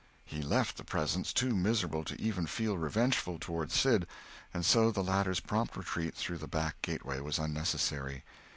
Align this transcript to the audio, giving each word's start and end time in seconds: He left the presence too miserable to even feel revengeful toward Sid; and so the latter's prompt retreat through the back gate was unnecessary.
He 0.25 0.41
left 0.41 0.77
the 0.77 0.83
presence 0.83 1.31
too 1.31 1.53
miserable 1.55 2.03
to 2.05 2.19
even 2.19 2.47
feel 2.47 2.75
revengeful 2.75 3.37
toward 3.37 3.71
Sid; 3.71 4.07
and 4.51 4.65
so 4.65 4.89
the 4.89 5.03
latter's 5.03 5.39
prompt 5.41 5.77
retreat 5.77 6.15
through 6.15 6.39
the 6.39 6.47
back 6.47 6.81
gate 6.81 7.05
was 7.05 7.37
unnecessary. 7.37 8.23